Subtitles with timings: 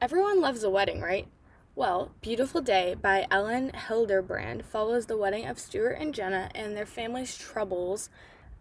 [0.00, 1.26] Everyone loves a wedding, right?
[1.74, 6.86] Well, Beautiful Day by Elin Hilderbrand follows the wedding of Stuart and Jenna and their
[6.86, 8.08] family's troubles.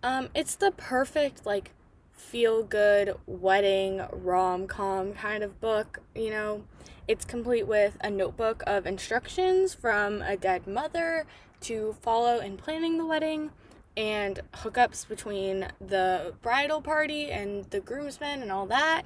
[0.02, 1.73] Um, it's the perfect, like,
[2.12, 6.00] feel good wedding rom com kind of book.
[6.15, 6.63] You know,
[7.08, 11.28] it's complete with a notebook of instructions from a dead mother
[11.62, 13.52] to follow in planning the wedding
[13.96, 19.04] and hookups between the bridal party and the groomsmen and all that.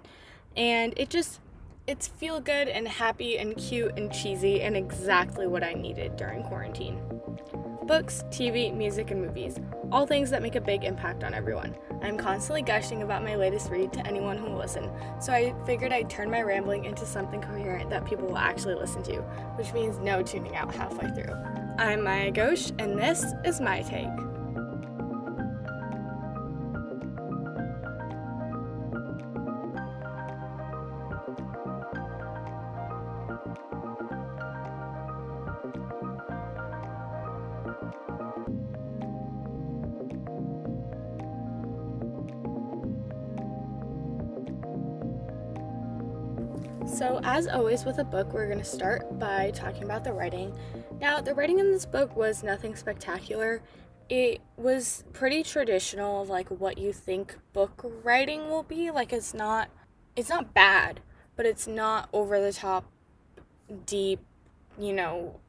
[0.56, 1.42] And it just
[1.88, 6.44] it's feel good and happy and cute and cheesy and exactly what I needed during
[6.44, 7.02] quarantine.
[7.88, 9.60] Books, TV, music, and movies.
[9.92, 11.76] All things that make a big impact on everyone.
[12.02, 14.90] I'm constantly gushing about my latest read to anyone who will listen,
[15.20, 19.04] so I figured I'd turn my rambling into something coherent that people will actually listen
[19.04, 19.18] to,
[19.58, 21.34] which means no tuning out halfway through.
[21.78, 24.08] I'm Maya Ghosh, and this is my take.
[47.02, 50.56] So, as always with a book, we're going to start by talking about the writing.
[51.00, 53.64] Now, the writing in this book was nothing spectacular.
[54.08, 58.92] It was pretty traditional, like what you think book writing will be.
[58.92, 59.70] Like it's not
[60.16, 61.00] it's not bad,
[61.36, 62.86] but it's not over the top
[63.88, 64.20] deep,
[64.78, 65.40] you know,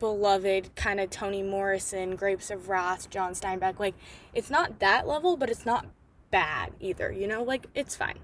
[0.00, 3.78] beloved kind of Toni Morrison, Grapes of Wrath, John Steinbeck.
[3.78, 3.94] Like
[4.34, 5.86] it's not that level, but it's not
[6.32, 7.44] bad either, you know?
[7.44, 8.18] Like it's fine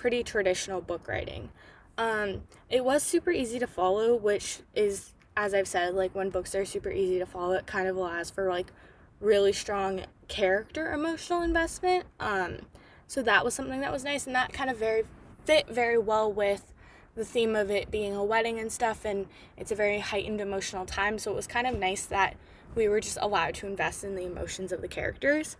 [0.00, 1.50] pretty traditional book writing.
[1.98, 6.54] Um, it was super easy to follow, which is, as I've said, like when books
[6.54, 8.72] are super easy to follow, it kind of allows for like
[9.20, 12.06] really strong character emotional investment.
[12.18, 12.60] Um,
[13.06, 15.02] so that was something that was nice, and that kind of very
[15.44, 16.72] fit very well with
[17.14, 19.26] the theme of it being a wedding and stuff, and
[19.58, 21.18] it's a very heightened emotional time.
[21.18, 22.36] So it was kind of nice that
[22.74, 25.58] we were just allowed to invest in the emotions of the characters.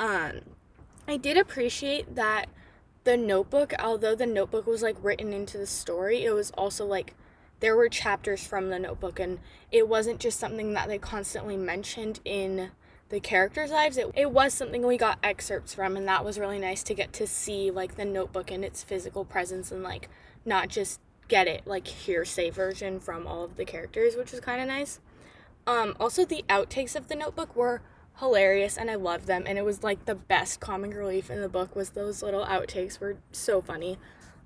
[0.00, 0.40] Um,
[1.06, 2.48] I did appreciate that
[3.06, 7.14] the notebook, although the notebook was like written into the story, it was also like
[7.60, 9.38] there were chapters from the notebook and
[9.70, 12.72] it wasn't just something that they constantly mentioned in
[13.08, 13.96] the characters' lives.
[13.96, 17.12] It, it was something we got excerpts from and that was really nice to get
[17.12, 20.08] to see like the notebook and its physical presence and like
[20.44, 24.60] not just get it like hearsay version from all of the characters, which was kind
[24.60, 24.98] of nice.
[25.64, 27.82] Um, also, the outtakes of the notebook were
[28.18, 31.48] hilarious and I loved them and it was like the best comic relief in the
[31.48, 33.98] book was those little outtakes were so funny.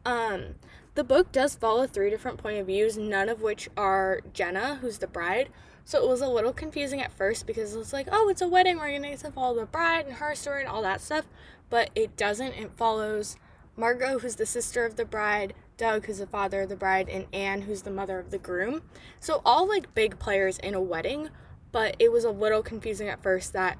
[0.04, 0.56] Um
[0.94, 4.98] the book does follow three different point of views, none of which are Jenna, who's
[4.98, 5.48] the bride.
[5.84, 8.78] So it was a little confusing at first because it's like, oh, it's a wedding,
[8.78, 11.26] we're gonna get to follow the bride and her story and all that stuff.
[11.68, 12.54] But it doesn't.
[12.54, 13.36] It follows
[13.76, 17.26] Margot, who's the sister of the bride, Doug, who's the father of the bride, and
[17.32, 18.82] Anne, who's the mother of the groom.
[19.20, 21.30] So all like big players in a wedding,
[21.72, 23.78] but it was a little confusing at first that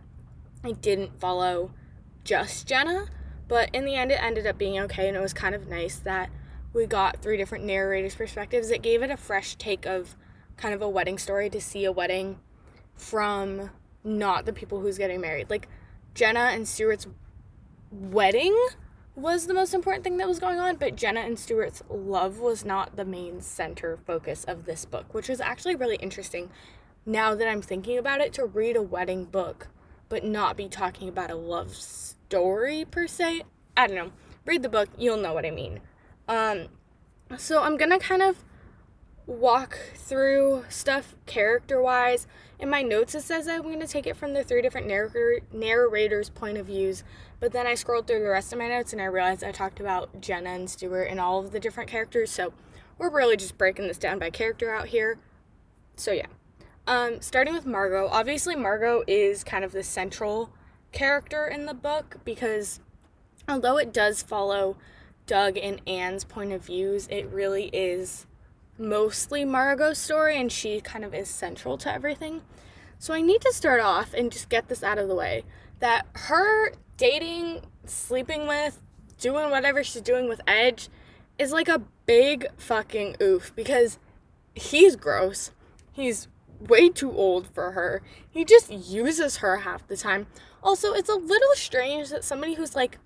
[0.65, 1.73] I didn't follow
[2.25, 3.07] just Jenna,
[3.49, 5.97] but in the end, it ended up being okay, and it was kind of nice
[5.99, 6.31] that
[6.73, 8.71] we got three different narrators' perspectives.
[8.71, 10.17] It gave it a fresh take of
[10.57, 12.39] kind of a wedding story to see a wedding
[12.95, 13.71] from
[14.05, 15.51] not the people who's getting married.
[15.51, 15.69] Like
[16.15, 17.07] Jenna and Stuart's
[17.91, 18.57] wedding
[19.17, 22.65] was the most important thing that was going on, but Jenna and Stuart's love was
[22.65, 26.51] not the main center focus of this book, which was actually really interesting
[27.07, 29.69] now that I'm thinking about it, to read a wedding book,
[30.09, 33.43] but not be talking about a love story per se.
[33.77, 34.13] I don't know.
[34.45, 35.81] Read the book, you'll know what I mean.
[36.29, 36.69] Um,
[37.37, 38.45] so I'm gonna kind of
[39.27, 42.27] walk through stuff character wise.
[42.59, 46.29] In my notes, it says I'm to take it from the three different narr- narrators'
[46.29, 47.05] point of views,
[47.39, 49.81] but then I scrolled through the rest of my notes and I realized I talked
[49.81, 52.53] about Jenna and Stuart and all of the different characters, so
[52.99, 55.19] we're really just breaking this down by character out here.
[55.97, 56.27] So, yeah.
[56.91, 60.51] Um, starting with Margot, obviously, Margot is kind of the central
[60.91, 62.81] character in the book because
[63.49, 64.77] although it does follow
[65.25, 68.27] Doug and Anne's point of views, it really is
[68.77, 72.43] mostly Margot's story and she kind of is central to everything.
[72.99, 75.45] So I need to start off and just get this out of the way
[75.79, 78.81] that her dating, sleeping with,
[79.17, 80.89] doing whatever she's doing with Edge
[81.39, 84.01] is like a big fucking oof because
[84.57, 85.53] he's gross.
[85.93, 86.27] He's
[86.61, 88.03] way too old for her.
[88.31, 90.27] He just uses her half the time.
[90.63, 92.99] Also, it's a little strange that somebody who's like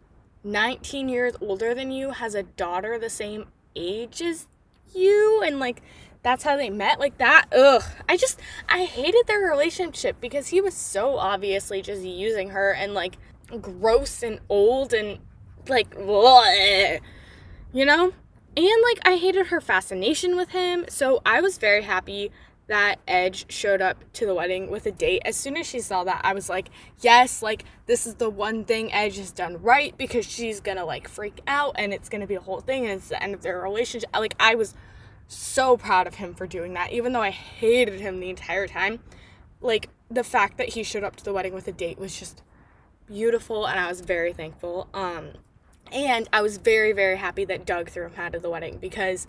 [0.42, 4.46] 19 years older than you has a daughter the same age as
[4.94, 5.82] you and like
[6.22, 10.60] that's how they met like that ugh i just i hated their relationship because he
[10.60, 13.16] was so obviously just using her and like
[13.60, 15.18] gross and old and
[15.66, 17.00] like bleh,
[17.72, 18.12] you know
[18.56, 20.84] and like I hated her fascination with him.
[20.88, 22.30] So I was very happy
[22.66, 25.22] that Edge showed up to the wedding with a date.
[25.24, 26.68] As soon as she saw that, I was like,
[27.00, 31.08] yes, like this is the one thing Edge has done right because she's gonna like
[31.08, 33.60] freak out and it's gonna be a whole thing and it's the end of their
[33.60, 34.08] relationship.
[34.14, 34.74] Like I was
[35.28, 39.00] so proud of him for doing that, even though I hated him the entire time.
[39.60, 42.42] Like the fact that he showed up to the wedding with a date was just
[43.06, 44.88] beautiful and I was very thankful.
[44.94, 45.32] Um
[45.92, 49.26] and I was very, very happy that Doug threw him out of the wedding because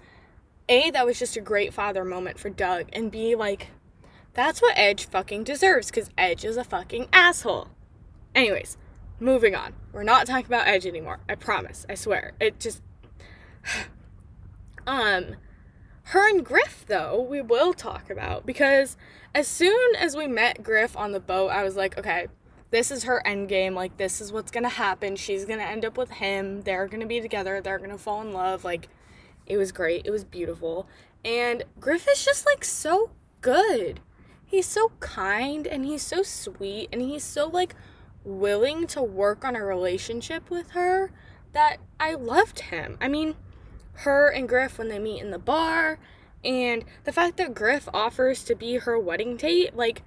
[0.67, 3.67] A, that was just a great father moment for Doug, and B, like,
[4.33, 7.69] that's what Edge fucking deserves because Edge is a fucking asshole.
[8.33, 8.77] Anyways,
[9.19, 9.73] moving on.
[9.93, 11.21] We're not talking about Edge anymore.
[11.29, 11.85] I promise.
[11.89, 12.33] I swear.
[12.39, 12.81] It just.
[14.87, 15.35] um.
[16.09, 18.95] Her and Griff, though, we will talk about because
[19.33, 22.27] as soon as we met Griff on the boat, I was like, okay,
[22.69, 23.73] this is her end game.
[23.73, 25.15] Like, this is what's gonna happen.
[25.15, 26.61] She's gonna end up with him.
[26.61, 27.59] They're gonna be together.
[27.59, 28.63] They're gonna fall in love.
[28.63, 28.89] Like,
[29.45, 30.05] it was great.
[30.05, 30.87] It was beautiful.
[31.23, 33.11] And Griff is just like so
[33.41, 33.99] good.
[34.45, 37.75] He's so kind and he's so sweet and he's so like
[38.23, 41.11] willing to work on a relationship with her
[41.53, 42.97] that I loved him.
[43.01, 43.35] I mean,
[43.99, 45.99] her and Griff when they meet in the bar
[46.43, 50.03] and the fact that Griff offers to be her wedding date, like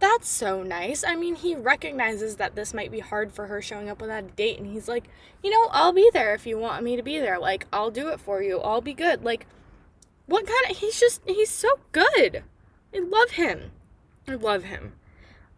[0.00, 1.04] that's so nice.
[1.04, 4.28] I mean, he recognizes that this might be hard for her showing up without a
[4.28, 5.04] date, and he's like,
[5.42, 7.38] you know, I'll be there if you want me to be there.
[7.38, 8.60] Like, I'll do it for you.
[8.60, 9.24] I'll be good.
[9.24, 9.46] Like,
[10.26, 10.78] what kind of.
[10.78, 11.22] He's just.
[11.26, 12.44] He's so good.
[12.94, 13.72] I love him.
[14.26, 14.94] I love him.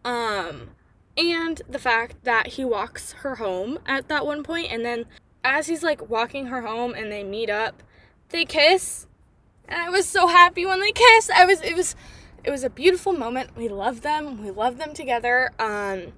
[0.03, 0.71] Um,
[1.17, 5.05] and the fact that he walks her home at that one point, and then
[5.43, 7.81] as he's like walking her home and they meet up,
[8.29, 9.07] they kiss.
[9.67, 11.31] And I was so happy when they kissed.
[11.31, 11.61] I was.
[11.61, 11.95] It was
[12.43, 13.55] it was a beautiful moment.
[13.55, 14.43] We love them.
[14.43, 15.51] We love them together.
[15.59, 16.13] Um,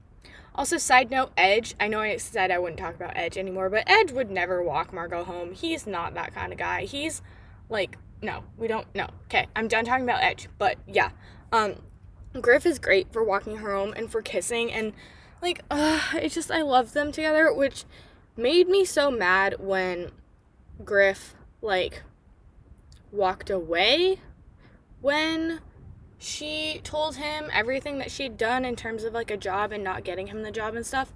[0.55, 1.75] also, side note, Edge.
[1.79, 4.91] I know I said I wouldn't talk about Edge anymore, but Edge would never walk
[4.93, 5.53] Margot home.
[5.53, 6.85] He's not that kind of guy.
[6.85, 7.21] He's
[7.69, 8.85] like, no, we don't.
[8.93, 9.07] No.
[9.25, 10.49] Okay, I'm done talking about Edge.
[10.57, 11.11] But yeah,
[11.51, 11.75] um,
[12.39, 14.93] Griff is great for walking her home and for kissing and
[15.41, 17.85] like, uh, it's just I love them together, which
[18.35, 20.11] made me so mad when
[20.83, 22.03] Griff like
[23.11, 24.19] walked away
[25.01, 25.59] when
[26.19, 30.03] she told him everything that she'd done in terms of like a job and not
[30.03, 31.13] getting him the job and stuff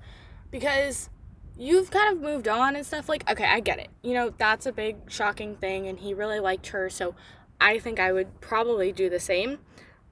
[0.49, 1.09] because
[1.57, 3.89] you've kind of moved on and stuff like okay i get it.
[4.01, 7.15] You know that's a big shocking thing and he really liked her so
[7.59, 9.59] i think i would probably do the same.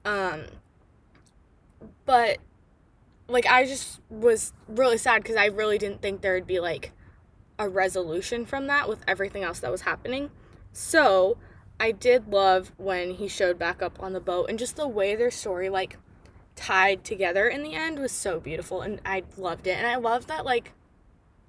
[0.04, 0.44] Um
[2.04, 2.38] but
[3.28, 6.92] like i just was really sad because i really didn't think there would be like
[7.58, 10.30] a resolution from that with everything else that was happening.
[10.72, 11.38] So
[11.82, 15.16] I did love when he showed back up on the boat and just the way
[15.16, 15.98] their story like
[16.54, 19.76] tied together in the end was so beautiful and I loved it.
[19.76, 20.74] And I love that like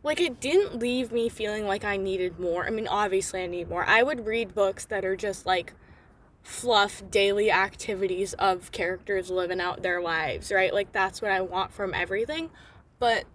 [0.02, 2.66] like it didn't leave me feeling like I needed more.
[2.66, 3.86] I mean, obviously I need more.
[3.86, 5.74] I would read books that are just like
[6.42, 10.74] fluff daily activities of characters living out their lives, right?
[10.74, 12.50] Like that's what I want from everything.
[12.98, 13.26] But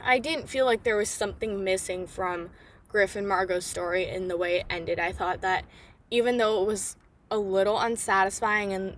[0.00, 2.50] I didn't feel like there was something missing from
[2.88, 5.00] Griff and Margot's story in the way it ended.
[5.00, 5.64] I thought that
[6.10, 6.96] even though it was
[7.30, 8.96] a little unsatisfying and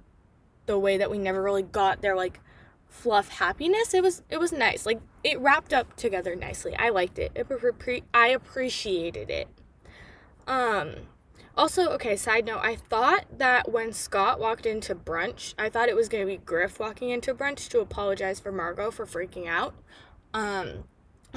[0.67, 2.41] the way that we never really got their like
[2.89, 4.87] fluff happiness it was it was nice.
[4.87, 6.75] Like it wrapped up together nicely.
[6.77, 9.49] I liked it, it i appreciated it.
[10.47, 10.95] Um
[11.57, 15.95] also okay side note i thought that when scott walked into brunch i thought it
[15.95, 19.75] was going to be griff walking into brunch to apologize for margot for freaking out.
[20.33, 20.85] Um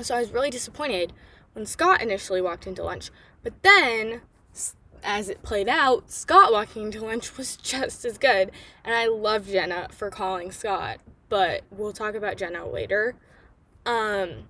[0.02, 1.12] so i was really disappointed
[1.54, 3.12] when scott initially walked into lunch
[3.44, 4.22] but then
[5.06, 8.52] as it played out, Scott walking to lunch was just as good.
[8.84, 10.98] And I love Jenna for calling Scott,
[11.30, 13.16] but we'll talk about Jenna later.
[13.86, 14.50] Um,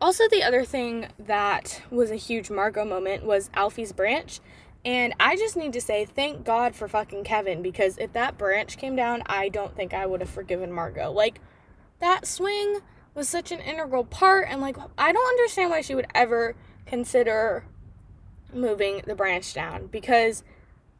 [0.00, 4.40] also, the other thing that was a huge Margot moment was Alfie's branch.
[4.84, 8.76] And I just need to say thank God for fucking Kevin because if that branch
[8.78, 11.12] came down, I don't think I would have forgiven Margot.
[11.12, 11.40] Like,
[12.00, 12.80] that swing
[13.14, 17.64] was such an integral part, and like, I don't understand why she would ever consider
[18.54, 20.42] moving the branch down because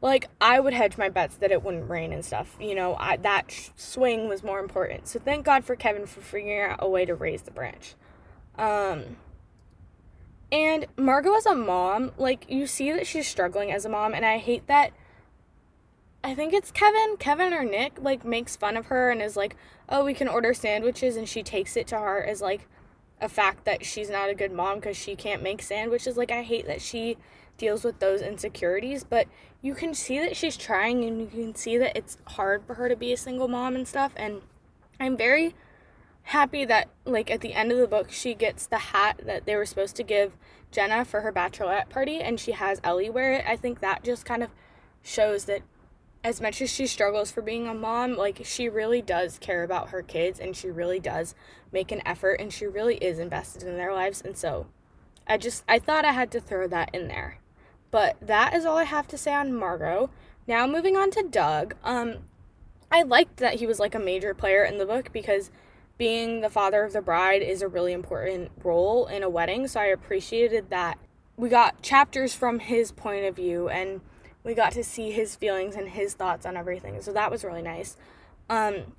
[0.01, 2.57] like I would hedge my bets that it wouldn't rain and stuff.
[2.59, 5.07] You know, I, that sh- swing was more important.
[5.07, 7.95] So thank God for Kevin for figuring out a way to raise the branch.
[8.57, 9.17] Um
[10.51, 14.25] and Margot as a mom, like you see that she's struggling as a mom and
[14.25, 14.91] I hate that
[16.23, 19.55] I think it's Kevin, Kevin or Nick like makes fun of her and is like,
[19.89, 22.67] "Oh, we can order sandwiches." And she takes it to heart as like
[23.19, 26.17] a fact that she's not a good mom cuz she can't make sandwiches.
[26.17, 27.17] Like I hate that she
[27.57, 29.27] deals with those insecurities, but
[29.61, 32.89] you can see that she's trying and you can see that it's hard for her
[32.89, 34.11] to be a single mom and stuff.
[34.15, 34.41] And
[34.99, 35.55] I'm very
[36.23, 39.55] happy that like at the end of the book she gets the hat that they
[39.55, 40.33] were supposed to give
[40.71, 43.45] Jenna for her bachelorette party and she has Ellie wear it.
[43.47, 44.49] I think that just kind of
[45.01, 45.61] shows that
[46.23, 49.89] as much as she struggles for being a mom, like she really does care about
[49.89, 51.35] her kids and she really does
[51.71, 54.21] make an effort and she really is invested in their lives.
[54.21, 54.67] And so
[55.27, 57.39] I just I thought I had to throw that in there.
[57.93, 60.09] But that is all I have to say on Margot.
[60.47, 61.75] Now moving on to Doug.
[61.83, 62.15] Um
[62.91, 65.51] I liked that he was like a major player in the book because
[65.99, 69.67] being the father of the bride is a really important role in a wedding.
[69.67, 70.97] So I appreciated that
[71.37, 74.01] we got chapters from his point of view and
[74.43, 76.99] we got to see his feelings and his thoughts on everything.
[76.99, 77.95] So that was really nice.
[78.49, 78.95] Um,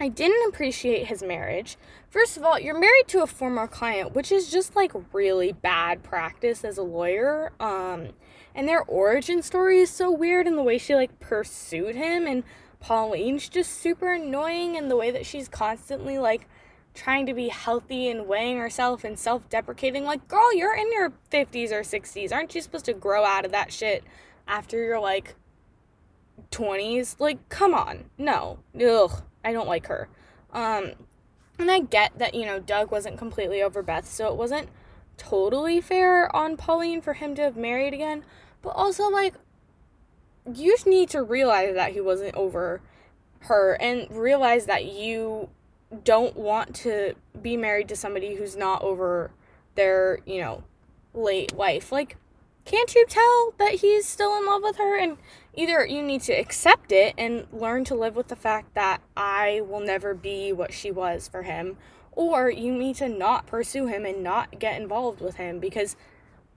[0.00, 1.76] I didn't appreciate his marriage.
[2.08, 6.02] First of all, you're married to a former client, which is just like really bad
[6.02, 7.52] practice as a lawyer.
[7.60, 8.14] Um,
[8.58, 12.42] and their origin story is so weird and the way she like pursued him and
[12.80, 16.48] Pauline's just super annoying in the way that she's constantly like
[16.92, 21.70] trying to be healthy and weighing herself and self-deprecating like girl you're in your 50s
[21.70, 24.02] or 60s aren't you supposed to grow out of that shit
[24.48, 25.36] after you're like
[26.50, 28.06] 20s like come on.
[28.18, 28.58] No.
[28.74, 29.22] Ugh.
[29.44, 30.08] I don't like her.
[30.52, 30.92] Um
[31.60, 34.68] and i get that you know doug wasn't completely over beth so it wasn't
[35.16, 38.22] totally fair on pauline for him to have married again
[38.62, 39.34] but also like
[40.54, 42.80] you just need to realize that he wasn't over
[43.40, 45.48] her and realize that you
[46.04, 49.30] don't want to be married to somebody who's not over
[49.74, 50.64] their, you know,
[51.14, 51.92] late wife.
[51.92, 52.16] Like,
[52.64, 54.98] can't you tell that he's still in love with her?
[54.98, 55.16] And
[55.54, 59.62] either you need to accept it and learn to live with the fact that I
[59.66, 61.78] will never be what she was for him,
[62.12, 65.96] or you need to not pursue him and not get involved with him because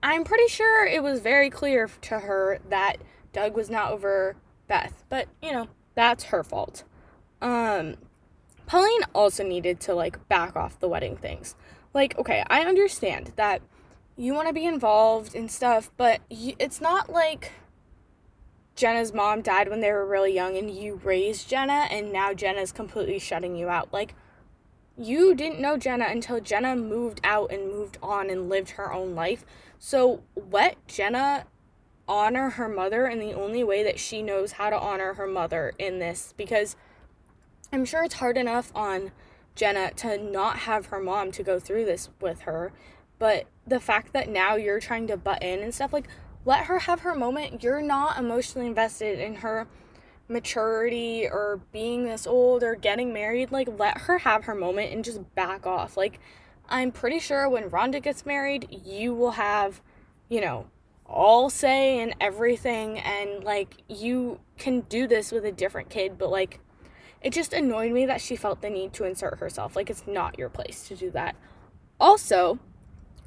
[0.02, 2.96] I'm pretty sure it was very clear to her that
[3.32, 6.84] Doug was not over Beth, but you know, that's her fault.
[7.40, 7.96] Um,
[8.66, 11.54] Pauline also needed to like back off the wedding things.
[11.94, 13.62] Like, okay, I understand that
[14.16, 17.52] you want to be involved and stuff, but it's not like
[18.74, 22.72] Jenna's mom died when they were really young and you raised Jenna and now Jenna's
[22.72, 23.92] completely shutting you out.
[23.92, 24.14] Like,
[24.96, 29.14] you didn't know Jenna until Jenna moved out and moved on and lived her own
[29.14, 29.44] life.
[29.84, 31.46] So let Jenna
[32.06, 35.72] honor her mother in the only way that she knows how to honor her mother
[35.76, 36.76] in this because
[37.72, 39.10] I'm sure it's hard enough on
[39.56, 42.72] Jenna to not have her mom to go through this with her,
[43.18, 46.06] but the fact that now you're trying to butt in and stuff like
[46.44, 47.64] let her have her moment.
[47.64, 49.66] You're not emotionally invested in her
[50.28, 53.50] maturity or being this old or getting married.
[53.50, 55.96] Like let her have her moment and just back off.
[55.96, 56.20] Like
[56.72, 59.82] I'm pretty sure when Rhonda gets married, you will have,
[60.30, 60.66] you know,
[61.04, 66.30] all say and everything and like you can do this with a different kid but
[66.30, 66.58] like
[67.20, 69.76] it just annoyed me that she felt the need to insert herself.
[69.76, 71.36] Like it's not your place to do that.
[72.00, 72.58] Also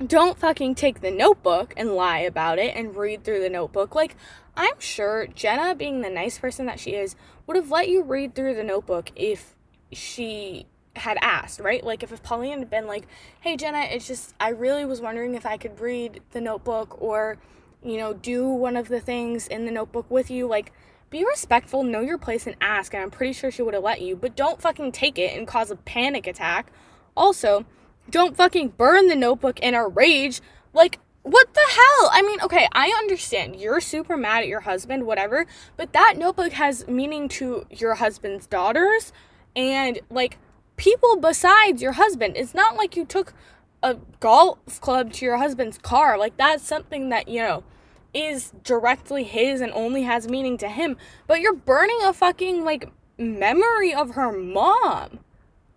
[0.06, 3.94] don't fucking take the notebook and lie about it and read through the notebook.
[3.94, 4.16] Like
[4.58, 8.34] i'm sure jenna being the nice person that she is would have let you read
[8.34, 9.54] through the notebook if
[9.92, 11.84] she had asked, right?
[11.84, 13.08] Like if, if Pauline had been like,
[13.42, 17.38] hey Jenna, it's just I really was wondering if I could read the notebook or
[17.86, 20.48] you know, do one of the things in the notebook with you.
[20.48, 20.74] Like,
[21.12, 22.94] be respectful, know your place, and ask.
[22.94, 25.48] And I'm pretty sure she would have let you, but don't fucking take it and
[25.48, 26.72] cause a panic attack.
[27.16, 27.66] Also,
[28.10, 30.42] don't fucking burn the notebook in a rage.
[30.74, 32.10] Like, what the hell?
[32.12, 35.46] I mean, okay, I understand you're super mad at your husband, whatever,
[35.78, 39.12] but that notebook has meaning to your husband's daughters
[39.56, 40.38] and like
[40.78, 42.36] people besides your husband.
[42.38, 43.34] It's not like you took
[43.84, 46.18] a golf club to your husband's car.
[46.18, 47.64] Like, that's something that, you know,
[48.14, 50.96] is directly his and only has meaning to him,
[51.28, 55.20] but you're burning a fucking like memory of her mom.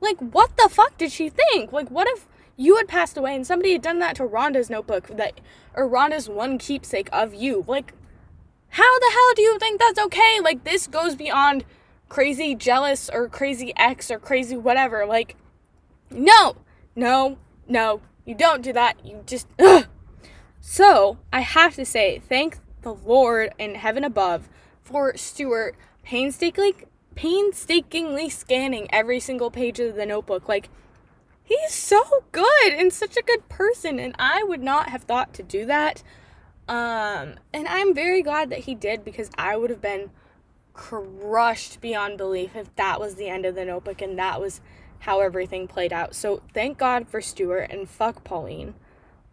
[0.00, 1.72] Like, what the fuck did she think?
[1.72, 5.08] Like, what if you had passed away and somebody had done that to Rhonda's notebook
[5.08, 5.40] that
[5.74, 7.64] or Rhonda's one keepsake of you?
[7.66, 7.92] Like,
[8.70, 10.38] how the hell do you think that's okay?
[10.40, 11.64] Like, this goes beyond
[12.08, 15.06] crazy jealous or crazy ex or crazy whatever.
[15.06, 15.36] Like,
[16.10, 16.56] no,
[16.96, 17.38] no,
[17.68, 19.04] no, you don't do that.
[19.04, 19.86] You just, ugh.
[20.60, 24.48] So I have to say, thank the Lord in heaven above
[24.82, 26.74] for Stuart painstakingly,
[27.14, 30.48] painstakingly scanning every single page of the notebook.
[30.48, 30.68] Like,
[31.42, 35.42] he's so good and such a good person, and I would not have thought to
[35.42, 36.02] do that.
[36.68, 40.10] Um, and I'm very glad that he did because I would have been
[40.78, 44.60] crushed beyond belief if that was the end of the notebook and that was
[45.00, 46.14] how everything played out.
[46.14, 48.74] So thank God for Stuart and fuck Pauline.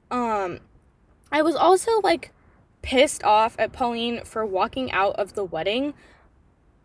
[0.09, 0.61] Um,
[1.31, 2.31] I was also like
[2.81, 5.93] pissed off at Pauline for walking out of the wedding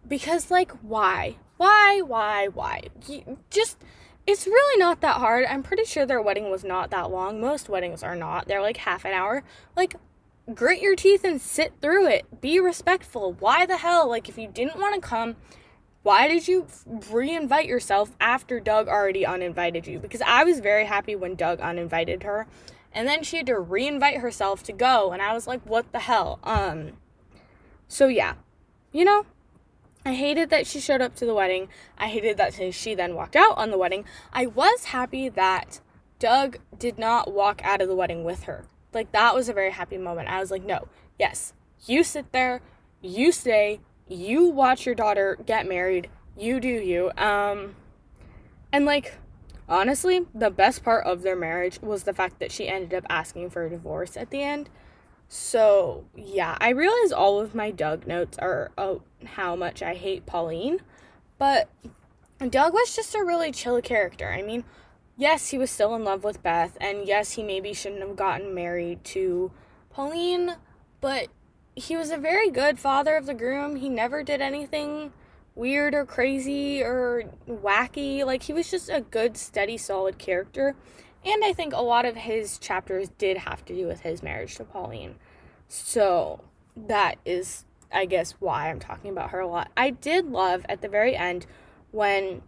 [0.07, 1.37] because like why?
[1.57, 2.03] Why?
[2.03, 2.49] Why?
[2.49, 2.83] Why?
[3.09, 3.79] You, just
[4.27, 5.47] it's really not that hard.
[5.47, 7.41] I'm pretty sure their wedding was not that long.
[7.41, 8.47] Most weddings are not.
[8.47, 9.43] They're like half an hour.
[9.75, 9.97] Like,
[10.55, 12.41] grit your teeth and sit through it.
[12.41, 13.35] Be respectful.
[13.35, 14.09] Why the hell?
[14.09, 15.37] Like, if you didn't want to come,
[16.03, 16.67] why did you
[17.11, 19.99] re-invite yourself after Doug already uninvited you?
[19.99, 22.47] Because I was very happy when Doug uninvited her,
[22.93, 26.01] and then she had to re-invite herself to go, and I was like, what the
[26.01, 26.39] hell?
[26.43, 26.93] Um,
[27.87, 28.35] so yeah,
[28.93, 29.27] you know,
[30.05, 31.69] I hated that she showed up to the wedding.
[31.99, 34.07] I hated that she then walked out on the wedding.
[34.33, 35.81] I was happy that
[36.19, 38.65] Doug did not walk out of the wedding with her.
[38.93, 40.29] Like that was a very happy moment.
[40.29, 41.53] I was like, no, yes,
[41.87, 42.61] you sit there,
[43.01, 46.09] you stay, you watch your daughter get married.
[46.37, 47.11] You do you.
[47.17, 47.77] Um,
[48.73, 49.19] and like,
[49.69, 53.51] honestly, the best part of their marriage was the fact that she ended up asking
[53.51, 54.69] for a divorce at the end.
[55.29, 60.27] So, yeah, I realize all of my Doug notes are oh, how much I hate
[60.27, 60.81] Pauline,
[61.39, 61.69] but
[62.49, 64.33] Doug was just a really chill character.
[64.33, 64.65] I mean,
[65.21, 68.55] yes, he was still in love with Beth, and yes, he maybe shouldn't have gotten
[68.55, 69.53] married to
[69.91, 70.57] Pauline,
[71.01, 71.29] but
[71.77, 73.77] he was a very good father of the groom.
[73.77, 75.13] He never did anything
[75.55, 78.25] weird or crazy or wacky.
[78.25, 80.75] Like, he was just a good, steady, solid character.
[81.25, 84.57] And I think a lot of his chapters did have to do with his marriage
[84.57, 85.17] to Pauline.
[85.69, 86.41] So,
[86.75, 89.71] that is, I guess, why I'm talking about her a lot.
[89.77, 91.47] I did love at the very end
[91.91, 92.43] when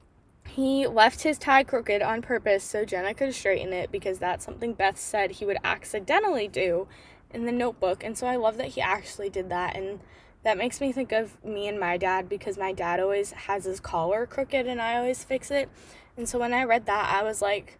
[0.48, 4.74] he left his tie crooked on purpose so Jenna could straighten it because that's something
[4.74, 6.88] Beth said he would accidentally do
[7.32, 8.04] in the notebook.
[8.04, 9.76] And so I love that he actually did that.
[9.76, 10.00] And
[10.42, 13.80] that makes me think of me and my dad because my dad always has his
[13.80, 15.70] collar crooked and I always fix it.
[16.16, 17.78] And so when I read that, I was like,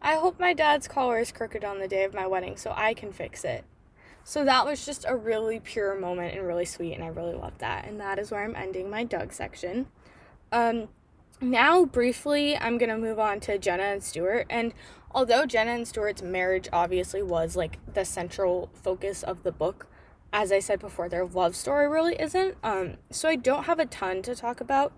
[0.00, 2.94] I hope my dad's collar is crooked on the day of my wedding so I
[2.94, 3.64] can fix it.
[4.22, 7.60] So that was just a really pure moment and really sweet, and I really loved
[7.60, 7.86] that.
[7.86, 9.86] And that is where I'm ending my Doug section.
[10.50, 10.88] Um,
[11.40, 14.46] now, briefly, I'm gonna move on to Jenna and Stuart.
[14.50, 14.72] And
[15.10, 19.86] although Jenna and Stuart's marriage obviously was like the central focus of the book,
[20.32, 22.56] as I said before, their love story really isn't.
[22.62, 24.92] Um, so I don't have a ton to talk about.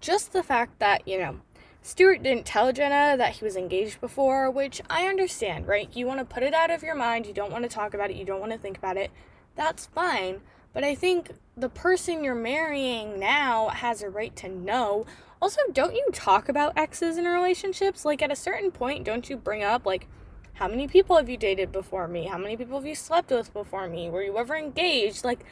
[0.00, 1.40] Just the fact that, you know,
[1.80, 5.88] Stuart didn't tell Jenna that he was engaged before, which I understand, right?
[5.96, 8.10] You want to put it out of your mind, you don't want to talk about
[8.10, 9.10] it, you don't want to think about it.
[9.56, 10.42] That's fine.
[10.72, 15.06] But I think the person you're marrying now has a right to know
[15.40, 18.04] also, don't you talk about exes in relationships?
[18.04, 20.08] Like, at a certain point, don't you bring up, like,
[20.54, 22.26] how many people have you dated before me?
[22.26, 24.10] How many people have you slept with before me?
[24.10, 25.24] Were you ever engaged?
[25.24, 25.44] Like,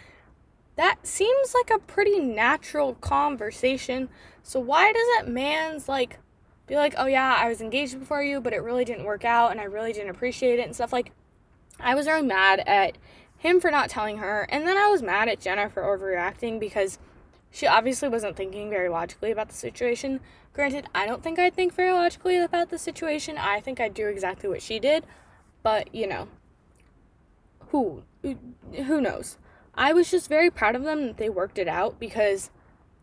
[0.75, 4.09] that seems like a pretty natural conversation.
[4.43, 6.19] So, why doesn't man's, like,
[6.67, 9.53] be like, oh yeah, I was engaged before you, but it really didn't work out
[9.53, 10.93] and I really didn't appreciate it and stuff?
[10.93, 11.13] Like,
[11.79, 12.99] I was really mad at
[13.47, 16.99] him for not telling her, and then I was mad at Jenna for overreacting because
[17.51, 20.21] she obviously wasn't thinking very logically about the situation.
[20.53, 23.39] Granted, I don't think I'd think very logically about the situation.
[23.39, 25.05] I think I'd do exactly what she did.
[25.63, 26.29] But, you know,
[27.71, 29.39] who who knows?
[29.75, 32.51] I was just very proud of them that they worked it out because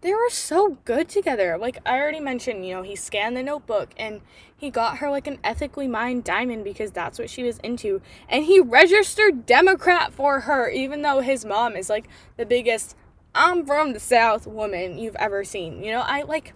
[0.03, 1.57] they were so good together.
[1.57, 4.19] Like I already mentioned, you know, he scanned the notebook and
[4.55, 8.01] he got her like an ethically mined diamond because that's what she was into.
[8.27, 12.97] And he registered Democrat for her, even though his mom is like the biggest
[13.33, 15.81] I'm from the South woman you've ever seen.
[15.81, 16.53] You know, I like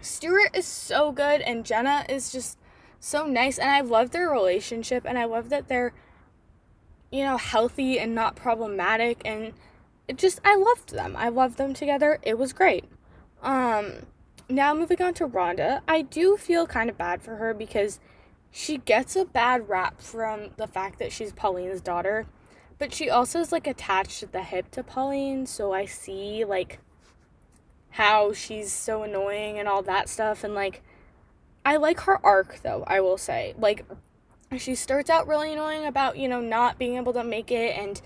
[0.00, 2.58] Stuart is so good and Jenna is just
[2.98, 5.94] so nice and I love their relationship and I love that they're
[7.12, 9.52] you know healthy and not problematic and
[10.08, 11.14] it just I loved them.
[11.16, 12.18] I loved them together.
[12.22, 12.84] It was great.
[13.42, 14.06] Um
[14.48, 18.00] now moving on to Rhonda, I do feel kind of bad for her because
[18.50, 22.26] she gets a bad rap from the fact that she's Pauline's daughter
[22.78, 26.78] but she also is like attached at the hip to Pauline, so I see like
[27.90, 30.82] how she's so annoying and all that stuff and like
[31.64, 33.54] I like her arc though, I will say.
[33.58, 33.84] Like
[34.56, 38.00] she starts out really annoying about, you know, not being able to make it and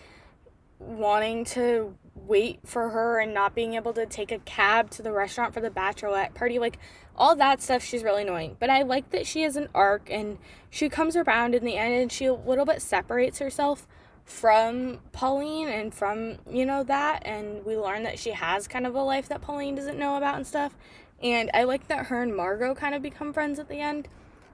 [0.83, 5.13] wanting to wait for her and not being able to take a cab to the
[5.13, 6.79] restaurant for the bachelorette party like
[7.17, 10.39] all that stuff she's really annoying but i like that she has an arc and
[10.71, 13.87] she comes around in the end and she a little bit separates herself
[14.25, 17.23] from Pauline and from, you know, that.
[17.25, 20.37] And we learn that she has kind of a life that Pauline doesn't know about
[20.37, 20.77] and stuff.
[21.23, 24.09] And I like that her and Margot kind of become friends at the end.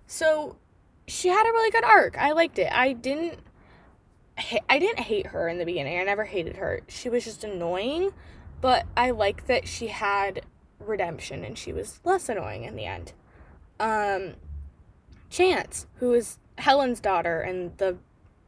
[0.06, 0.56] So
[1.06, 2.16] she had a really good arc.
[2.18, 2.70] I liked it.
[2.72, 3.38] I didn't.
[4.68, 5.98] I didn't hate her in the beginning.
[5.98, 6.80] I never hated her.
[6.88, 8.12] She was just annoying,
[8.60, 10.42] but I like that she had
[10.78, 13.12] redemption and she was less annoying in the end.
[13.80, 14.34] Um,
[15.30, 17.98] Chance, who is Helen's daughter and the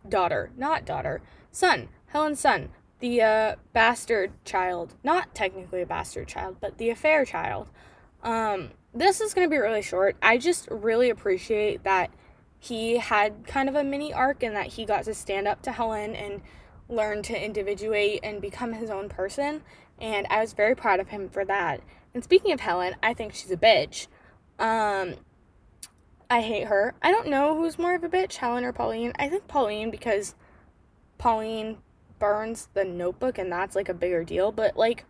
[0.09, 6.57] daughter, not daughter, son, Helen's son, the uh, bastard child, not technically a bastard child,
[6.61, 7.71] but the affair child.
[8.23, 10.17] Um, this is going to be really short.
[10.23, 12.11] I just really appreciate that
[12.61, 15.73] he had kind of a mini arc in that he got to stand up to
[15.73, 16.43] Helen and
[16.91, 19.63] learn to individuate and become his own person.
[19.99, 21.81] And I was very proud of him for that.
[22.13, 24.09] And speaking of Helen, I think she's a bitch.
[24.59, 25.15] Um,
[26.29, 26.95] I hate her.
[27.01, 29.13] I don't know who's more of a bitch, Helen or Pauline.
[29.19, 30.35] I think Pauline because
[31.17, 31.79] Pauline
[32.19, 34.53] burns the notebook and that's like a bigger deal.
[34.53, 35.07] But like,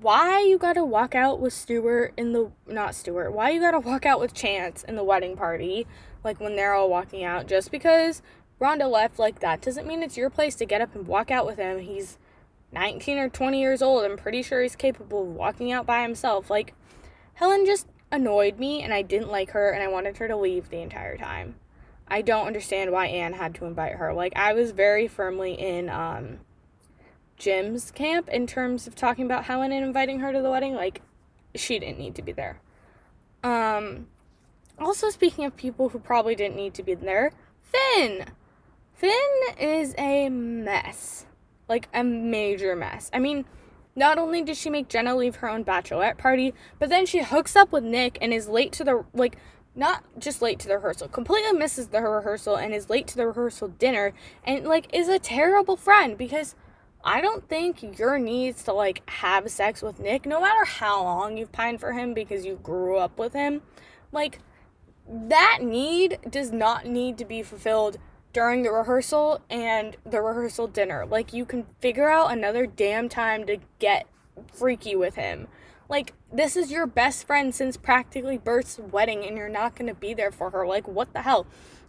[0.00, 3.32] why you gotta walk out with Stuart in the not Stuart?
[3.32, 5.86] Why you gotta walk out with Chance in the wedding party?
[6.22, 8.22] Like when they're all walking out, just because
[8.60, 11.46] Rhonda left like that doesn't mean it's your place to get up and walk out
[11.46, 11.80] with him.
[11.80, 12.18] He's
[12.72, 14.04] 19 or 20 years old.
[14.04, 16.50] I'm pretty sure he's capable of walking out by himself.
[16.50, 16.74] Like,
[17.34, 20.70] Helen just annoyed me and I didn't like her and I wanted her to leave
[20.70, 21.56] the entire time.
[22.06, 24.12] I don't understand why Anne had to invite her.
[24.12, 26.40] Like, I was very firmly in um,
[27.36, 30.74] Jim's camp in terms of talking about Helen and inviting her to the wedding.
[30.74, 31.02] Like,
[31.54, 32.60] she didn't need to be there.
[33.42, 34.06] Um,
[34.78, 38.26] also, speaking of people who probably didn't need to be there, Finn!
[38.94, 39.12] Finn
[39.58, 41.26] is a mess.
[41.68, 43.10] Like, a major mess.
[43.12, 43.44] I mean,
[43.96, 47.56] not only did she make Jenna leave her own bachelorette party, but then she hooks
[47.56, 49.36] up with Nick and is late to the, like,
[49.74, 53.26] not just late to the rehearsal, completely misses the rehearsal and is late to the
[53.26, 54.12] rehearsal dinner
[54.44, 56.54] and, like, is a terrible friend because
[57.06, 61.36] I don't think your needs to, like, have sex with Nick, no matter how long
[61.36, 63.60] you've pined for him because you grew up with him,
[64.10, 64.38] like,
[65.06, 67.98] that need does not need to be fulfilled
[68.32, 71.04] during the rehearsal and the rehearsal dinner.
[71.04, 74.06] Like, you can figure out another damn time to get
[74.50, 75.46] freaky with him.
[75.90, 80.14] Like, this is your best friend since practically birth's wedding, and you're not gonna be
[80.14, 80.66] there for her.
[80.66, 81.46] Like, what the hell?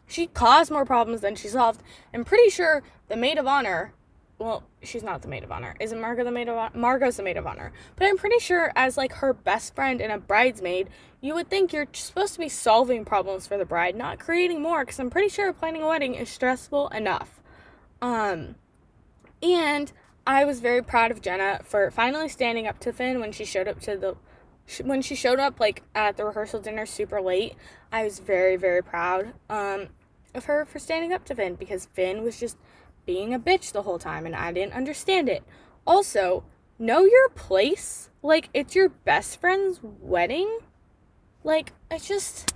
[0.08, 1.82] She caused more problems than she solved.
[2.13, 3.93] I'm pretty sure the maid of honor
[4.38, 5.76] well, she's not the maid of honor.
[5.80, 6.78] Isn't Margot the maid of honor?
[6.78, 7.71] Margot's the maid of honor.
[7.95, 10.89] But I'm pretty sure, as like her best friend and a bridesmaid,
[11.21, 14.84] you would think you're supposed to be solving problems for the bride, not creating more.
[14.84, 17.39] Because I'm pretty sure planning a wedding is stressful enough.
[18.02, 18.56] Um,
[19.41, 19.91] and
[20.28, 23.67] I was very proud of Jenna for finally standing up to Finn when she showed
[23.67, 24.15] up to the
[24.84, 27.54] when she showed up like at the rehearsal dinner super late.
[27.91, 29.89] I was very very proud um
[30.34, 32.58] of her for standing up to Finn because Finn was just
[33.06, 35.44] being a bitch the whole time and I didn't understand it.
[35.86, 36.44] Also,
[36.80, 38.10] know your place.
[38.22, 40.60] Like, it's your best friend's wedding.
[41.44, 42.54] Like, I just.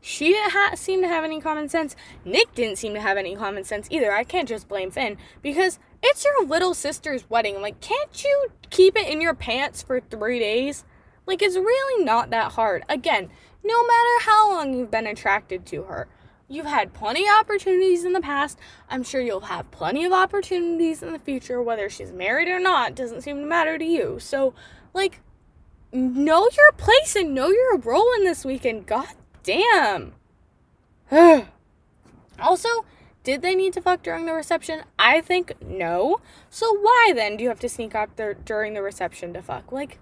[0.00, 1.96] She didn't ha- seem to have any common sense.
[2.24, 4.12] Nick didn't seem to have any common sense either.
[4.12, 7.60] I can't just blame Finn because it's your little sister's wedding.
[7.60, 10.84] Like, can't you keep it in your pants for three days?
[11.26, 12.84] Like, it's really not that hard.
[12.88, 13.28] Again,
[13.64, 16.08] no matter how long you've been attracted to her,
[16.50, 18.58] You've had plenty of opportunities in the past.
[18.88, 22.94] I'm sure you'll have plenty of opportunities in the future, whether she's married or not,
[22.94, 24.18] doesn't seem to matter to you.
[24.18, 24.54] So,
[24.94, 25.20] like,
[25.92, 28.86] know your place and know your role in this weekend.
[28.86, 29.08] God
[29.42, 30.14] damn.
[32.38, 32.68] also,
[33.24, 34.84] did they need to fuck during the reception?
[34.98, 36.18] I think no.
[36.48, 39.70] So why then do you have to sneak out there during the reception to fuck?
[39.70, 39.98] Like,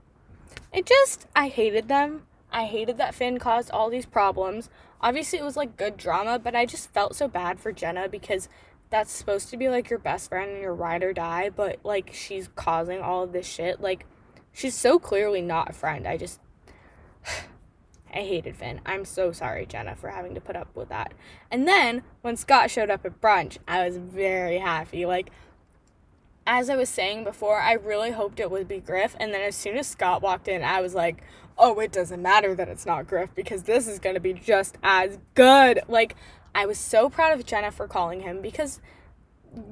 [0.73, 2.23] it just, I hated them.
[2.57, 4.69] I hated that Finn caused all these problems
[5.01, 8.49] obviously it was like good drama, but I just felt so bad for Jenna because
[8.91, 12.11] that's supposed to be like your best friend and your ride or die, but like
[12.13, 13.81] she's causing all of this shit.
[13.81, 14.07] Like
[14.53, 16.07] she's so clearly not a friend.
[16.07, 16.41] I just
[18.15, 18.81] I hated Finn.
[18.87, 21.13] I'm so sorry, Jenna, for having to put up with that.
[21.51, 25.05] And then when Scott showed up at brunch, I was very happy.
[25.05, 25.31] Like
[26.47, 29.17] as I was saying before, I really hoped it would be Griff.
[29.19, 31.23] And then as soon as Scott walked in, I was like,
[31.59, 34.77] oh, it doesn't matter that it's not Griff because this is going to be just
[34.83, 35.81] as good.
[35.89, 36.17] Like,
[36.55, 38.81] I was so proud of Jenna for calling him because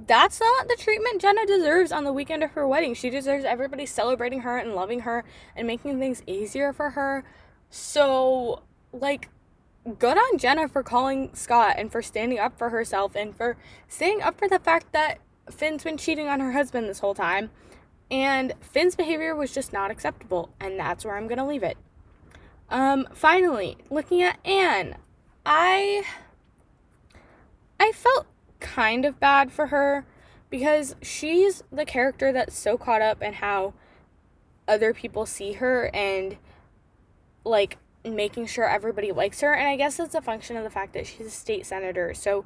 [0.07, 2.95] that's not the treatment Jenna deserves on the weekend of her wedding.
[2.95, 7.25] She deserves everybody celebrating her and loving her and making things easier for her.
[7.69, 9.29] So, like,
[9.99, 13.57] good on Jenna for calling Scott and for standing up for herself and for
[13.89, 15.19] standing up for the fact that
[15.51, 17.51] Finn's been cheating on her husband this whole time.
[18.15, 21.77] And Finn's behavior was just not acceptable, and that's where I'm gonna leave it.
[22.71, 24.99] Um, finally, looking at Anne,
[25.45, 26.05] I
[27.81, 28.29] I felt
[28.61, 30.07] kind of bad for her
[30.49, 33.75] because she's the character that's so caught up in how
[34.69, 36.37] other people see her and
[37.45, 40.93] like making sure everybody likes her and I guess it's a function of the fact
[40.93, 42.15] that she's a state senator.
[42.15, 42.45] So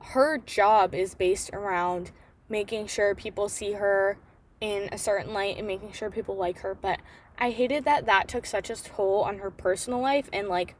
[0.00, 2.10] her job is based around
[2.48, 4.18] making sure people see her
[4.64, 6.98] in a certain light and making sure people like her but
[7.38, 10.74] i hated that that took such a toll on her personal life and like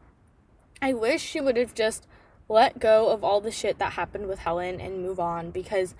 [0.81, 2.07] i wish she would have just
[2.49, 5.95] let go of all the shit that happened with helen and move on because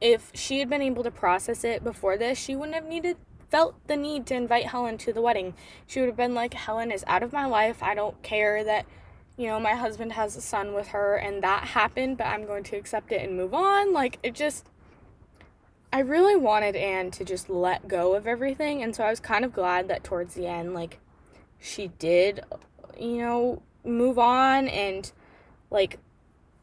[0.00, 3.16] if she had been able to process it before this she wouldn't have needed
[3.48, 5.54] felt the need to invite Helen to the wedding.
[5.86, 7.82] She would have been like, Helen is out of my life.
[7.82, 8.86] I don't care that,
[9.36, 12.62] you know, my husband has a son with her and that happened, but I'm going
[12.62, 13.92] to accept it and move on.
[13.92, 14.69] Like, it just,
[15.92, 18.82] I really wanted Anne to just let go of everything.
[18.82, 21.00] And so I was kind of glad that towards the end, like,
[21.58, 22.40] she did,
[22.98, 25.10] you know, move on and,
[25.70, 25.98] like,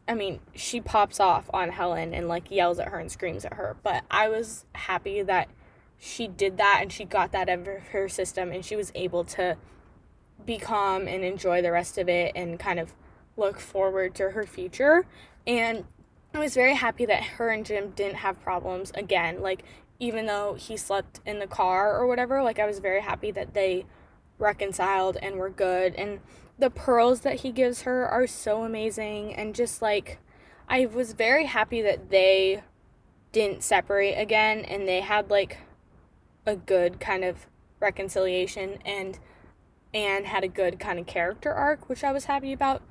[0.08, 3.56] I mean, she pops off on Helen and like yells at her and screams at
[3.56, 3.76] her.
[3.84, 5.50] But I was happy that
[5.98, 9.26] she did that and she got that out of her system and she was able
[9.26, 9.58] to
[10.46, 12.94] be calm and enjoy the rest of it and kind of
[13.36, 15.06] look forward to her future.
[15.46, 15.84] And
[16.34, 19.42] I was very happy that her and Jim didn't have problems again.
[19.42, 19.64] Like,
[20.00, 23.54] even though he slept in the car or whatever, like, I was very happy that
[23.54, 23.86] they
[24.38, 25.96] reconciled and were good.
[25.96, 26.20] And
[26.60, 30.20] the pearls that he gives her are so amazing and just like
[30.68, 32.64] I was very happy that they
[33.32, 35.60] didn't separate again and they had like
[36.46, 37.48] a good kind of
[37.80, 39.20] reconciliation and
[39.94, 42.82] Anne had a good kind of character arc, which I was happy about.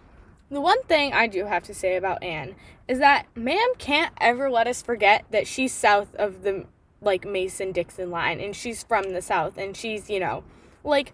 [0.50, 2.54] The one thing I do have to say about Anne
[2.87, 6.66] is that ma'am can't ever let us forget that she's south of the
[7.00, 10.44] like Mason Dixon line and she's from the south and she's, you know,
[10.85, 11.12] like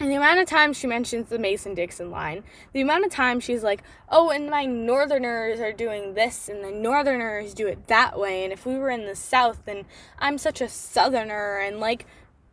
[0.00, 2.42] and the amount of times she mentions the Mason Dixon line,
[2.72, 6.70] the amount of times she's like, oh, and my northerners are doing this, and the
[6.70, 9.84] northerners do it that way, and if we were in the south, then
[10.18, 12.06] I'm such a southerner, and like,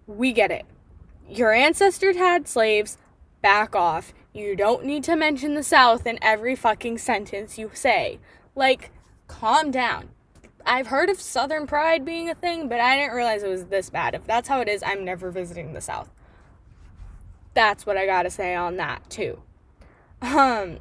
[0.08, 0.66] we get it.
[1.30, 2.98] Your ancestors had slaves,
[3.42, 4.14] back off.
[4.38, 8.20] You don't need to mention the south in every fucking sentence you say.
[8.56, 8.92] Like,
[9.28, 10.10] calm down.
[10.66, 13.90] I've heard of southern pride being a thing, but I didn't realize it was this
[13.90, 14.14] bad.
[14.14, 16.10] If that's how it is, I'm never visiting the south
[17.58, 19.42] that's what I gotta say on that too.
[20.22, 20.78] Um,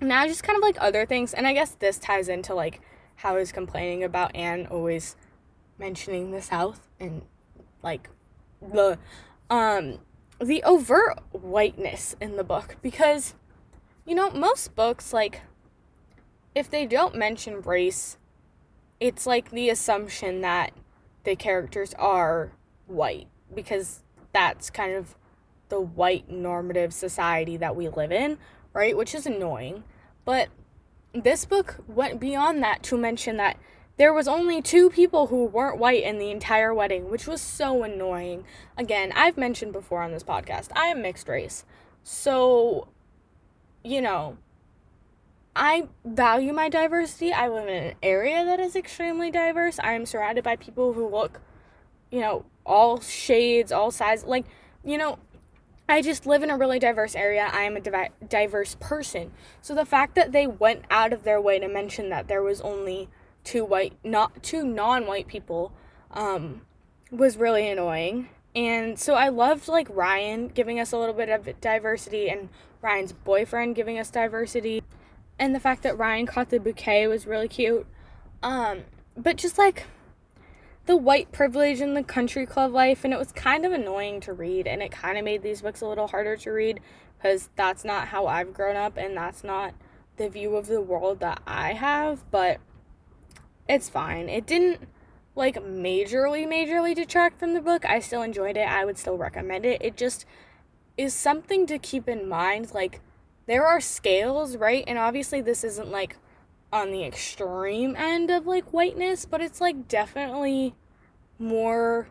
[0.00, 2.80] now just kind of like other things, and I guess this ties into like
[3.16, 5.16] how I was complaining about Anne always
[5.78, 7.22] mentioning the South and
[7.82, 8.08] like
[8.62, 8.98] the
[9.50, 9.98] um
[10.44, 13.34] the overt whiteness in the book because
[14.04, 15.42] you know most books like
[16.54, 18.18] if they don't mention race
[19.00, 20.72] it's like the assumption that
[21.24, 22.52] the characters are
[22.86, 24.02] white because
[24.32, 25.16] that's kind of
[25.68, 28.38] the white normative society that we live in,
[28.72, 28.96] right?
[28.96, 29.84] Which is annoying.
[30.24, 30.48] But
[31.12, 33.58] this book went beyond that to mention that
[33.96, 37.84] there was only two people who weren't white in the entire wedding, which was so
[37.84, 38.44] annoying.
[38.76, 41.64] Again, I've mentioned before on this podcast, I am mixed race.
[42.02, 42.88] So,
[43.84, 44.36] you know,
[45.54, 47.32] I value my diversity.
[47.32, 49.78] I live in an area that is extremely diverse.
[49.78, 51.40] I am surrounded by people who look,
[52.10, 54.24] you know, all shades, all sizes.
[54.24, 54.46] Like,
[54.84, 55.20] you know,
[55.88, 57.48] I just live in a really diverse area.
[57.52, 59.30] I am a diverse person.
[59.62, 62.60] So the fact that they went out of their way to mention that there was
[62.62, 63.08] only
[63.44, 65.72] two white, not two non-white people,
[66.10, 66.62] um,
[67.10, 68.28] was really annoying.
[68.56, 72.48] And so I loved like Ryan giving us a little bit of diversity and
[72.82, 74.82] Ryan's boyfriend giving us diversity.
[75.38, 77.86] And the fact that Ryan caught the bouquet was really cute.
[78.42, 78.84] Um,
[79.16, 79.86] but just like
[80.86, 84.32] the white privilege in the country club life, and it was kind of annoying to
[84.32, 86.80] read, and it kind of made these books a little harder to read
[87.16, 89.74] because that's not how I've grown up, and that's not
[90.16, 92.60] the view of the world that I have, but
[93.68, 94.28] it's fine.
[94.28, 94.88] It didn't
[95.34, 97.84] like majorly, majorly detract from the book.
[97.84, 98.68] I still enjoyed it.
[98.68, 99.82] I would still recommend it.
[99.82, 100.26] It just
[100.96, 102.72] is something to keep in mind.
[102.72, 103.00] Like,
[103.46, 104.84] there are scales, right?
[104.86, 106.16] And obviously, this isn't like
[106.72, 110.74] on the extreme end of like whiteness, but it's like definitely
[111.38, 112.08] more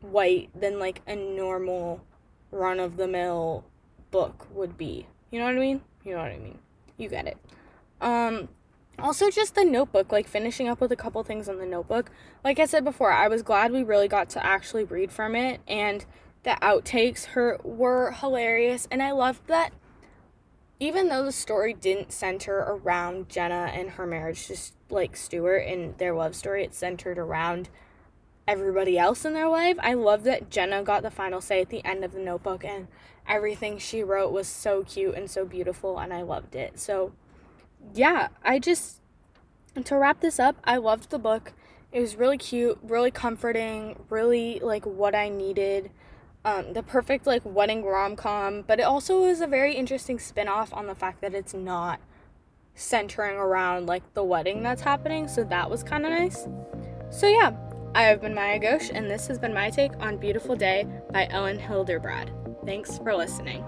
[0.00, 2.04] white than like a normal
[2.50, 3.64] run of the mill
[4.10, 5.06] book would be.
[5.30, 5.80] You know what I mean?
[6.04, 6.58] You know what I mean.
[6.98, 7.38] You get it.
[8.00, 8.48] Um
[8.98, 12.10] also just the notebook, like finishing up with a couple things on the notebook.
[12.44, 15.60] Like I said before, I was glad we really got to actually read from it
[15.66, 16.04] and
[16.42, 19.72] the outtakes her were hilarious and I loved that
[20.78, 24.56] even though the story didn't center around Jenna and her marriage to
[24.90, 27.70] like Stuart and their love story, it centered around
[28.46, 29.78] everybody else in their life.
[29.80, 32.88] I love that Jenna got the final say at the end of the notebook and
[33.26, 36.78] everything she wrote was so cute and so beautiful and I loved it.
[36.78, 37.12] So
[37.94, 39.00] yeah, I just
[39.82, 41.52] to wrap this up, I loved the book.
[41.92, 45.90] It was really cute, really comforting, really like what I needed.
[46.44, 50.86] Um, the perfect like wedding rom-com but it also is a very interesting spin-off on
[50.86, 51.98] the fact that it's not
[52.76, 56.46] centering around like the wedding that's happening so that was kind of nice.
[57.10, 57.56] So yeah
[57.96, 61.26] i have been maya ghosh and this has been my take on beautiful day by
[61.30, 62.30] elin hilderbrand
[62.64, 63.64] thanks for listening